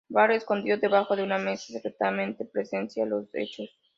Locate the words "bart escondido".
0.09-0.77